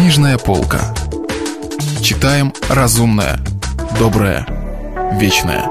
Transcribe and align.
Книжная 0.00 0.38
полка. 0.38 0.94
Читаем 2.00 2.54
разумное, 2.70 3.38
доброе, 3.98 4.46
вечное. 5.20 5.66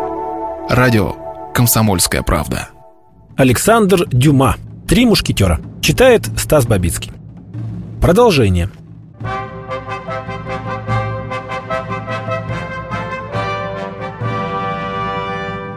Радио 0.69 1.15
«Комсомольская 1.51 2.21
правда». 2.21 2.69
Александр 3.35 4.05
Дюма. 4.09 4.57
«Три 4.87 5.07
мушкетера». 5.07 5.59
Читает 5.81 6.29
Стас 6.37 6.67
Бабицкий. 6.67 7.11
Продолжение. 7.99 8.69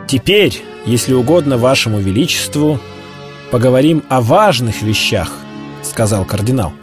Теперь, 0.07 0.63
если 0.85 1.15
угодно 1.15 1.57
вашему 1.57 2.01
величеству, 2.01 2.79
поговорим 3.51 4.05
о 4.11 4.21
важных 4.21 4.83
вещах, 4.83 5.33
сказал 5.83 6.27
кардинал. 6.27 6.75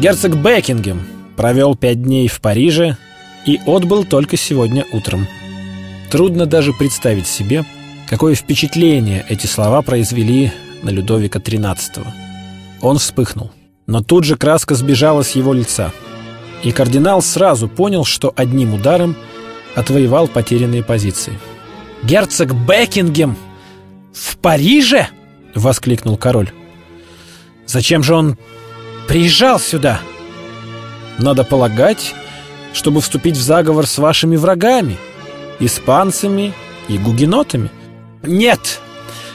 Герцог 0.00 0.36
Бекингем 0.36 1.06
провел 1.36 1.76
пять 1.76 2.02
дней 2.02 2.26
в 2.26 2.40
Париже 2.40 2.96
и 3.46 3.60
отбыл 3.64 4.04
только 4.04 4.36
сегодня 4.36 4.84
утром. 4.92 5.26
Трудно 6.10 6.46
даже 6.46 6.72
представить 6.72 7.28
себе, 7.28 7.64
какое 8.08 8.34
впечатление 8.34 9.24
эти 9.28 9.46
слова 9.46 9.82
произвели 9.82 10.52
на 10.82 10.90
Людовика 10.90 11.38
XIII. 11.38 12.06
Он 12.80 12.98
вспыхнул, 12.98 13.52
но 13.86 14.02
тут 14.02 14.24
же 14.24 14.36
краска 14.36 14.74
сбежала 14.74 15.22
с 15.22 15.30
его 15.36 15.52
лица, 15.52 15.92
и 16.64 16.72
кардинал 16.72 17.22
сразу 17.22 17.68
понял, 17.68 18.04
что 18.04 18.32
одним 18.34 18.74
ударом 18.74 19.16
отвоевал 19.76 20.26
потерянные 20.26 20.82
позиции. 20.82 21.38
«Герцог 22.02 22.52
Бекингем 22.52 23.36
в 24.12 24.36
Париже?»— 24.38 25.08
воскликнул 25.54 26.16
король. 26.16 26.50
«Зачем 27.66 28.02
же 28.02 28.14
он 28.14 28.36
приезжал 29.14 29.60
сюда?» 29.60 30.00
«Надо 31.20 31.44
полагать, 31.44 32.16
чтобы 32.72 33.00
вступить 33.00 33.36
в 33.36 33.40
заговор 33.40 33.86
с 33.86 33.98
вашими 33.98 34.34
врагами, 34.34 34.96
испанцами 35.60 36.52
и 36.88 36.98
гугенотами». 36.98 37.70
«Нет! 38.24 38.80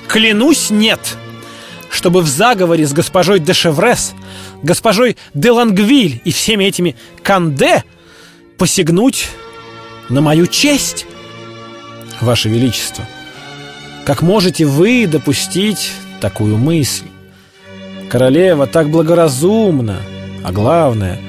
Клянусь, 0.09 0.69
нет! 0.69 0.99
Чтобы 1.89 2.21
в 2.21 2.27
заговоре 2.27 2.85
с 2.85 2.91
госпожой 2.91 3.39
де 3.39 3.53
Шеврес, 3.53 4.11
госпожой 4.63 5.15
де 5.33 5.49
Лангвиль 5.49 6.21
и 6.25 6.31
всеми 6.33 6.65
этими 6.65 6.97
Канде 7.23 7.85
посягнуть 8.57 9.29
на 10.09 10.19
мою 10.19 10.47
честь!» 10.47 11.05
Ваше 12.19 12.49
Величество, 12.49 13.05
как 14.03 14.23
можете 14.23 14.65
вы 14.65 15.07
допустить 15.07 15.93
такую 16.19 16.57
мысль? 16.57 17.05
Королева 18.09 18.65
так 18.65 18.89
благоразумна, 18.89 19.97
а 20.43 20.51
главное, 20.51 21.19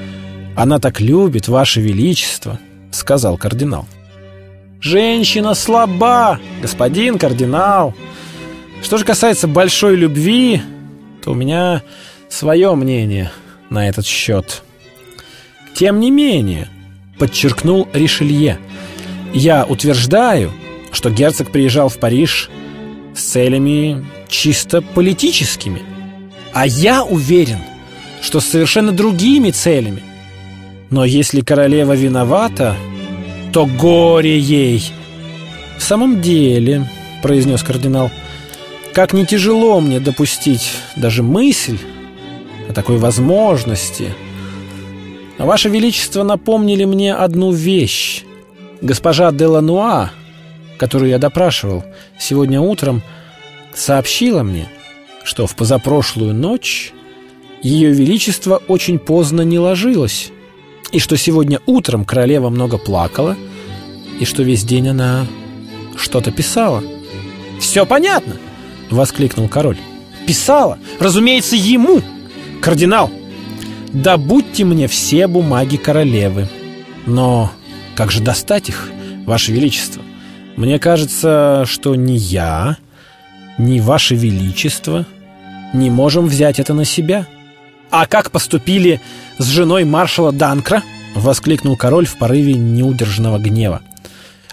она 0.57 0.79
так 0.79 1.01
любит 1.01 1.47
Ваше 1.47 1.83
Величество, 1.83 2.59
сказал 2.91 3.37
кардинал. 3.37 3.87
Женщина 4.81 5.55
слаба, 5.55 6.41
господин 6.63 7.19
кардинал. 7.19 7.95
Что 8.83 8.97
же 8.97 9.05
касается 9.05 9.47
большой 9.47 9.95
любви, 9.95 10.63
то 11.23 11.33
у 11.33 11.35
меня 11.35 11.83
свое 12.31 12.75
мнение 12.75 13.31
на 13.69 13.87
этот 13.87 14.07
счет. 14.07 14.63
Тем 15.75 16.01
не 16.01 16.11
менее, 16.11 16.69
подчеркнул 17.19 17.89
Ришелье, 17.93 18.59
я 19.35 19.67
утверждаю, 19.67 20.51
что 20.93 21.11
герцог 21.11 21.51
приезжал 21.51 21.91
в 21.91 21.99
Париж 21.99 22.49
с 23.15 23.21
целями 23.21 24.03
чисто 24.29 24.81
политическими. 24.81 25.90
А 26.53 26.67
я 26.67 27.05
уверен, 27.05 27.59
что 28.21 28.41
с 28.41 28.47
совершенно 28.47 28.93
другими 28.93 29.51
целями. 29.51 30.03
Но 30.91 31.05
если 31.05 31.41
королева 31.41 31.95
виновата, 31.95 32.77
то 33.53 33.67
горе 33.67 34.39
ей. 34.39 34.93
В 35.79 35.83
самом 35.83 36.21
деле, 36.21 36.89
произнес 37.23 37.63
кардинал, 37.63 38.11
как 38.93 39.13
не 39.13 39.25
тяжело 39.25 39.81
мне 39.81 40.01
допустить 40.01 40.73
даже 40.97 41.23
мысль 41.23 41.79
о 42.69 42.73
такой 42.73 42.99
возможности. 42.99 44.13
Ваше 45.39 45.69
Величество 45.69 46.23
напомнили 46.23 46.85
мне 46.85 47.15
одну 47.15 47.53
вещь. 47.53 48.25
Госпожа 48.83 49.31
де 49.33 49.47
Лануа 49.47 50.11
которую 50.81 51.11
я 51.11 51.19
допрашивал 51.19 51.85
сегодня 52.19 52.59
утром, 52.59 53.03
сообщила 53.75 54.43
мне, 54.43 54.67
что 55.31 55.47
в 55.47 55.55
позапрошлую 55.55 56.35
ночь 56.35 56.93
ее 57.63 57.93
величество 57.93 58.61
очень 58.67 58.99
поздно 58.99 59.43
не 59.43 59.61
ложилось, 59.61 60.33
и 60.91 60.99
что 60.99 61.17
сегодня 61.17 61.61
утром 61.67 62.05
королева 62.05 62.51
много 62.51 62.79
плакала, 62.79 63.37
и 64.19 64.25
что 64.25 64.43
весь 64.43 64.65
день 64.65 64.89
она 64.89 65.29
что-то 65.97 66.33
писала. 66.33 66.83
«Все 67.61 67.87
понятно!»— 67.87 68.39
воскликнул 68.91 69.47
король. 69.47 69.77
«Писала! 70.27 70.81
Разумеется, 70.99 71.55
ему! 71.55 72.03
Кардинал, 72.61 73.09
добудьте 73.93 74.65
мне 74.65 74.89
все 74.89 75.29
бумаги 75.29 75.77
королевы. 75.77 76.49
Но 77.07 77.53
как 77.95 78.11
же 78.11 78.21
достать 78.21 78.69
их, 78.69 78.91
ваше 79.27 79.53
величество? 79.53 80.03
Мне 80.57 80.81
кажется, 80.81 81.63
что 81.69 81.95
ни 81.95 82.15
я, 82.15 82.79
ни 83.61 83.79
Ваше 83.79 84.15
Величество 84.15 85.07
не 85.73 85.91
можем 85.91 86.27
взять 86.27 86.59
это 86.59 86.75
на 86.75 86.85
себя. 86.85 87.27
А 87.91 88.07
как 88.07 88.31
поступили 88.31 89.01
с 89.39 89.47
женой 89.47 89.85
маршала 89.85 90.33
Данкра? 90.33 90.83
Воскликнул 91.15 91.77
король 91.77 92.07
в 92.07 92.17
порыве 92.17 92.55
неудержанного 92.55 93.39
гнева. 93.39 93.83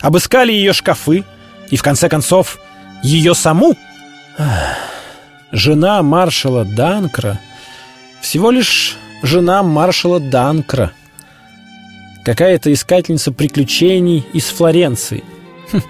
Обыскали 0.01 0.51
ее 0.51 0.73
шкафы 0.73 1.23
и, 1.69 1.78
в 1.78 1.83
конце 1.83 2.09
концов, 2.09 2.59
ее 3.03 3.35
саму? 3.35 3.75
Жена 5.51 6.01
маршала 6.03 6.66
Данкра 6.66 7.39
всего 8.22 8.51
лишь 8.51 8.97
жена 9.23 9.63
маршала 9.63 10.19
Данкра. 10.19 10.91
Какая-то 12.25 12.73
искательница 12.73 13.31
приключений 13.31 14.25
из 14.34 14.45
Флоренции– 14.45 15.23
Хм. 15.72 15.81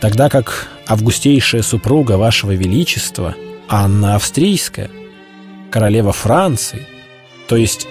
Тогда 0.00 0.28
как 0.28 0.68
августейшая 0.86 1.62
супруга 1.62 2.12
вашего 2.12 2.52
величества, 2.52 3.34
Анна 3.68 4.16
Австрийская, 4.16 4.90
королева 5.70 6.12
Франции, 6.12 6.86
то 7.48 7.56
есть 7.56 7.86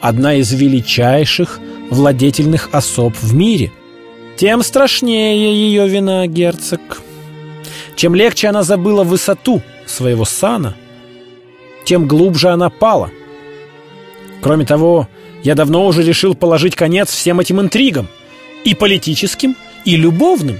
одна 0.00 0.34
из 0.34 0.52
величайших 0.52 1.60
владетельных 1.90 2.70
особ 2.72 3.14
в 3.16 3.34
мире, 3.34 3.72
тем 4.36 4.62
страшнее 4.62 5.36
ее 5.52 5.88
вина, 5.88 6.26
герцог. 6.26 6.80
Чем 7.96 8.14
легче 8.14 8.48
она 8.48 8.62
забыла 8.62 9.04
высоту 9.04 9.60
своего 9.86 10.24
сана, 10.24 10.76
тем 11.84 12.06
глубже 12.06 12.50
она 12.50 12.70
пала. 12.70 13.10
Кроме 14.40 14.64
того, 14.64 15.08
я 15.42 15.54
давно 15.54 15.86
уже 15.86 16.02
решил 16.02 16.34
положить 16.34 16.76
конец 16.76 17.10
всем 17.10 17.40
этим 17.40 17.60
интригам, 17.60 18.08
и 18.64 18.74
политическим, 18.74 19.56
и 19.84 19.96
любовным. 19.96 20.58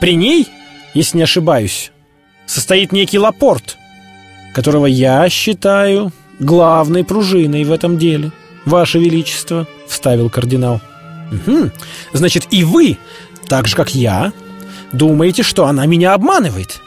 При 0.00 0.14
ней, 0.14 0.48
если 0.94 1.18
не 1.18 1.22
ошибаюсь, 1.24 1.91
состоит 2.52 2.92
некий 2.92 3.18
Лапорт, 3.18 3.78
которого 4.54 4.86
я 4.86 5.28
считаю 5.30 6.12
главной 6.38 7.02
пружиной 7.04 7.64
в 7.64 7.72
этом 7.72 7.96
деле, 7.96 8.30
Ваше 8.66 8.98
Величество,— 8.98 9.66
вставил 9.88 10.28
кардинал. 10.28 10.80
Угу. 11.32 11.70
Значит, 12.12 12.48
и 12.50 12.62
вы, 12.64 12.98
так 13.48 13.66
же, 13.66 13.74
как 13.74 13.94
я, 13.94 14.32
думаете, 14.92 15.42
что 15.42 15.66
она 15.66 15.86
меня 15.86 16.12
обманывает? 16.12 16.80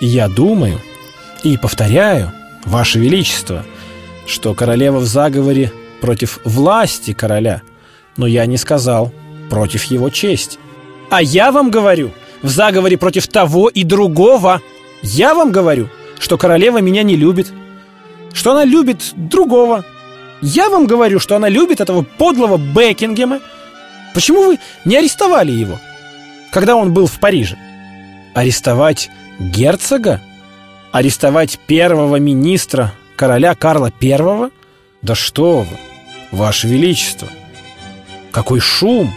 Я 0.00 0.28
думаю 0.28 0.80
и 1.42 1.56
повторяю, 1.56 2.32
Ваше 2.66 2.98
Величество, 2.98 3.64
что 4.26 4.52
королева 4.52 4.98
в 4.98 5.06
заговоре 5.06 5.72
против 6.02 6.40
власти 6.44 7.14
короля, 7.14 7.62
но 8.18 8.26
я 8.26 8.44
не 8.44 8.58
сказал 8.58 9.14
против 9.48 9.84
его 9.84 10.10
чести. 10.10 10.58
А 11.10 11.22
я 11.22 11.52
вам 11.52 11.70
говорю, 11.70 12.12
в 12.42 12.48
заговоре 12.48 12.96
против 12.96 13.28
того 13.28 13.68
и 13.68 13.84
другого. 13.84 14.62
Я 15.02 15.34
вам 15.34 15.52
говорю, 15.52 15.88
что 16.18 16.36
королева 16.36 16.78
меня 16.78 17.02
не 17.02 17.16
любит, 17.16 17.52
что 18.32 18.52
она 18.52 18.64
любит 18.64 19.12
другого. 19.14 19.84
Я 20.42 20.68
вам 20.68 20.86
говорю, 20.86 21.18
что 21.18 21.36
она 21.36 21.48
любит 21.48 21.80
этого 21.80 22.02
подлого 22.02 22.58
Бекингема. 22.58 23.40
Почему 24.14 24.44
вы 24.44 24.58
не 24.84 24.96
арестовали 24.96 25.52
его, 25.52 25.78
когда 26.52 26.76
он 26.76 26.92
был 26.92 27.06
в 27.06 27.20
Париже? 27.20 27.56
Арестовать 28.34 29.10
герцога? 29.38 30.20
Арестовать 30.92 31.58
первого 31.66 32.16
министра 32.16 32.92
короля 33.16 33.54
Карла 33.54 33.90
Первого? 33.90 34.50
Да 35.02 35.14
что 35.14 35.60
вы, 35.60 35.76
ваше 36.30 36.68
величество! 36.68 37.28
Какой 38.32 38.60
шум! 38.60 39.12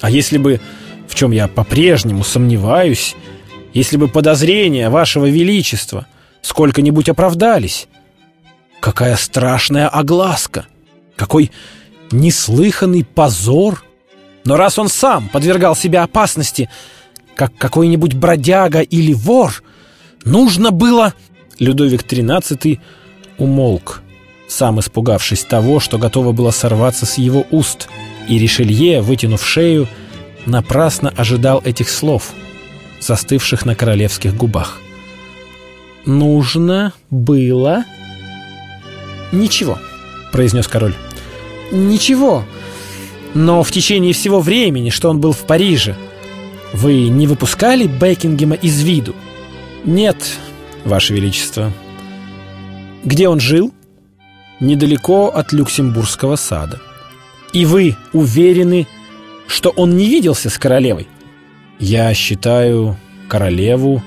А 0.00 0.10
если 0.10 0.38
бы, 0.38 0.60
в 1.08 1.14
чем 1.14 1.30
я 1.30 1.48
по-прежнему 1.48 2.24
сомневаюсь, 2.24 3.14
если 3.76 3.98
бы 3.98 4.08
подозрения 4.08 4.88
вашего 4.88 5.26
величества 5.28 6.06
сколько-нибудь 6.40 7.10
оправдались, 7.10 7.88
какая 8.80 9.16
страшная 9.16 9.86
огласка! 9.86 10.64
Какой 11.14 11.52
неслыханный 12.10 13.04
позор! 13.04 13.84
Но 14.46 14.56
раз 14.56 14.78
он 14.78 14.88
сам 14.88 15.28
подвергал 15.28 15.76
себя 15.76 16.04
опасности, 16.04 16.70
как 17.34 17.54
какой-нибудь 17.58 18.14
бродяга 18.14 18.80
или 18.80 19.12
вор, 19.12 19.62
нужно 20.24 20.70
было... 20.70 21.12
Людовик 21.58 22.04
XIII 22.10 22.80
умолк, 23.36 24.02
сам 24.48 24.80
испугавшись 24.80 25.44
того, 25.44 25.80
что 25.80 25.98
готово 25.98 26.32
было 26.32 26.50
сорваться 26.50 27.04
с 27.04 27.18
его 27.18 27.46
уст, 27.50 27.88
и 28.26 28.38
Ришелье, 28.38 29.02
вытянув 29.02 29.44
шею, 29.44 29.86
напрасно 30.46 31.12
ожидал 31.14 31.60
этих 31.62 31.90
слов, 31.90 32.32
застывших 33.06 33.64
на 33.64 33.74
королевских 33.74 34.34
губах. 34.34 34.78
«Нужно 36.04 36.92
было...» 37.10 37.84
«Ничего»,— 39.32 39.78
произнес 40.32 40.68
король. 40.68 40.94
«Ничего. 41.72 42.44
Но 43.34 43.62
в 43.62 43.70
течение 43.70 44.12
всего 44.12 44.40
времени, 44.40 44.90
что 44.90 45.10
он 45.10 45.20
был 45.20 45.32
в 45.32 45.40
Париже, 45.40 45.96
вы 46.72 47.08
не 47.08 47.26
выпускали 47.26 47.86
Бекингема 47.86 48.54
из 48.54 48.82
виду?» 48.82 49.14
«Нет, 49.84 50.16
Ваше 50.84 51.14
Величество». 51.14 51.72
«Где 53.04 53.28
он 53.28 53.40
жил?» 53.40 53.72
«Недалеко 54.60 55.28
от 55.28 55.52
Люксембургского 55.52 56.36
сада». 56.36 56.80
«И 57.52 57.64
вы 57.64 57.96
уверены, 58.12 58.86
что 59.46 59.70
он 59.70 59.96
не 59.96 60.06
виделся 60.06 60.50
с 60.50 60.58
королевой?» 60.58 61.08
«Я 61.78 62.12
считаю 62.14 62.96
королеву 63.28 64.02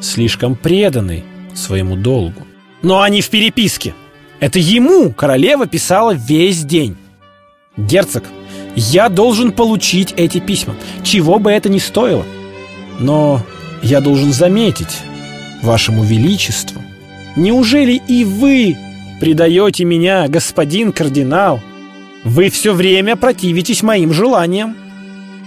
слишком 0.00 0.54
преданной 0.54 1.24
своему 1.54 1.96
долгу». 1.96 2.46
«Но 2.82 3.02
они 3.02 3.20
в 3.20 3.28
переписке!» 3.28 3.94
Это 4.40 4.58
ему 4.58 5.10
королева 5.10 5.66
писала 5.66 6.12
весь 6.14 6.64
день. 6.64 6.96
Герцог, 7.76 8.24
я 8.74 9.10
должен 9.10 9.52
получить 9.52 10.14
эти 10.16 10.40
письма, 10.40 10.74
чего 11.02 11.38
бы 11.38 11.50
это 11.50 11.68
ни 11.68 11.78
стоило. 11.78 12.24
Но 12.98 13.42
я 13.82 14.00
должен 14.00 14.32
заметить, 14.32 14.98
вашему 15.62 16.02
величеству, 16.02 16.80
неужели 17.36 18.00
и 18.08 18.24
вы 18.24 18.78
предаете 19.20 19.84
меня, 19.84 20.26
господин 20.26 20.92
кардинал? 20.92 21.60
Вы 22.24 22.48
все 22.48 22.72
время 22.72 23.16
противитесь 23.16 23.82
моим 23.82 24.12
желаниям. 24.12 24.74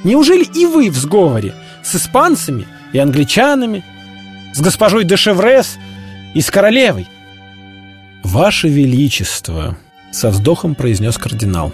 Неужели 0.04 0.44
и 0.44 0.68
вы 0.68 0.92
в 0.92 0.98
сговоре 0.98 1.56
с 1.84 1.96
испанцами 1.96 2.68
и 2.92 2.98
англичанами, 2.98 3.84
с 4.54 4.62
госпожой 4.62 5.04
де 5.04 5.18
Шеврес 5.18 5.78
и 6.34 6.42
с 6.42 6.50
королевой? 6.50 7.08
«Ваше 8.24 8.70
Величество»,— 8.70 9.78
со 10.12 10.30
вздохом 10.30 10.76
произнес 10.76 11.18
кардинал. 11.18 11.74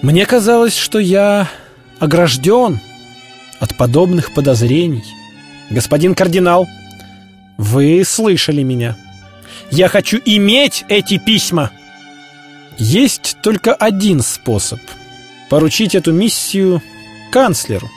«Мне 0.00 0.26
казалось, 0.26 0.76
что 0.76 0.98
я 0.98 1.48
огражден 1.98 2.80
от 3.60 3.76
подобных 3.76 4.32
подозрений. 4.32 5.04
Господин 5.70 6.14
кардинал, 6.14 6.68
вы 7.56 8.02
слышали 8.04 8.62
меня. 8.62 8.96
Я 9.70 9.88
хочу 9.88 10.20
иметь 10.24 10.84
эти 10.88 11.18
письма. 11.18 11.70
Есть 12.76 13.36
только 13.42 13.74
один 13.74 14.20
способ— 14.20 14.80
поручить 15.48 15.94
эту 15.94 16.12
миссию 16.12 16.82
канцлеру, 17.30 17.90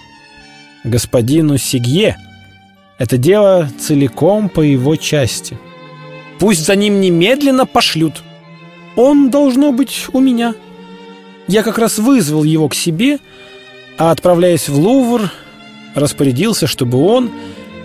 господину 0.85 1.57
Сигье. 1.57 2.17
Это 2.97 3.17
дело 3.17 3.69
целиком 3.79 4.47
по 4.47 4.61
его 4.61 4.95
части». 4.95 5.57
Пусть 6.39 6.65
за 6.65 6.75
ним 6.75 6.99
немедленно 6.99 7.65
пошлют. 7.65 8.23
Он 8.95 9.29
должно 9.29 9.71
быть 9.71 10.05
у 10.13 10.19
меня. 10.19 10.53
Я 11.47 11.63
как 11.63 11.77
раз 11.77 11.97
вызвал 11.97 12.43
его 12.43 12.67
к 12.69 12.75
себе, 12.75 13.19
а 13.97 14.11
отправляясь 14.11 14.67
в 14.67 14.77
Лувр, 14.77 15.31
распорядился, 15.93 16.67
чтобы 16.67 16.97
он, 16.97 17.31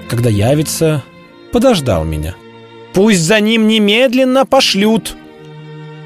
когда 0.09 0.31
явится, 0.31 1.05
подождал 1.53 2.05
меня. 2.05 2.35
Пусть 2.93 3.21
за 3.21 3.39
ним 3.41 3.69
немедленно 3.69 4.47
пошлют. 4.47 5.17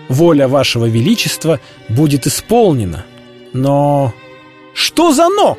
Воля 0.08 0.48
вашего 0.48 0.86
величества 0.86 1.60
будет 1.88 2.26
исполнена. 2.26 3.04
Но... 3.52 4.12
Что 4.74 5.12
за 5.12 5.28
«но»? 5.28 5.56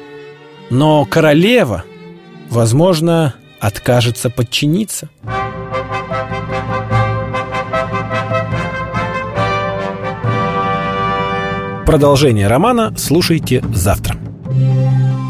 Но 0.70 1.06
королева, 1.06 1.84
возможно, 2.50 3.36
откажется 3.60 4.30
подчиниться. 4.30 5.10
Продолжение 11.86 12.48
романа 12.48 12.94
слушайте 12.98 13.64
завтра. 13.74 14.18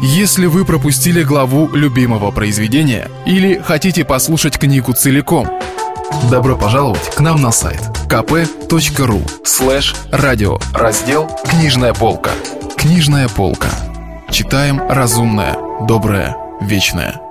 Если 0.02 0.46
вы 0.46 0.64
пропустили 0.64 1.22
главу 1.22 1.68
любимого 1.74 2.30
произведения 2.30 3.10
или 3.26 3.58
хотите 3.58 4.04
послушать 4.04 4.58
книгу 4.58 4.92
целиком, 4.92 5.48
добро 6.30 6.56
пожаловать 6.56 7.14
к 7.14 7.20
нам 7.20 7.42
на 7.42 7.52
сайт 7.52 7.80
kp.ru 8.08 9.20
слэш 9.44 9.94
радио 10.10 10.58
раздел 10.72 11.28
«Книжная 11.44 11.92
полка». 11.92 12.30
Книжная 12.76 13.28
полка. 13.28 13.68
Читаем 14.36 14.82
разумное, 14.90 15.56
доброе, 15.88 16.36
вечное. 16.60 17.25